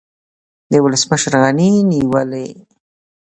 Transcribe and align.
د 0.71 0.73
ولسمشر 0.85 1.33
غني 1.43 1.71
نیولې 1.89 2.49